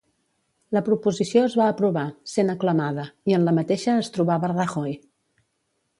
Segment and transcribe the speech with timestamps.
[0.75, 5.01] La proposició es va aprovar, sent aclamada, i en la mateixa es trobava Rajoy.